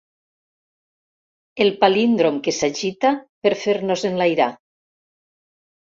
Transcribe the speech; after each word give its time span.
El 1.67 1.69
palíndrom 1.85 2.41
que 2.49 2.55
s'agita 2.63 3.15
per 3.45 3.55
fer-nos 3.67 4.09
enlairar. 4.15 4.53